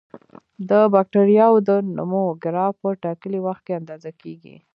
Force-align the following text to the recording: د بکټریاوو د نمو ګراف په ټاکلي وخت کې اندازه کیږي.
د 0.69 0.71
بکټریاوو 0.93 1.65
د 1.67 1.69
نمو 1.95 2.25
ګراف 2.43 2.73
په 2.83 2.89
ټاکلي 3.03 3.39
وخت 3.45 3.61
کې 3.65 3.77
اندازه 3.81 4.11
کیږي. 4.21 4.55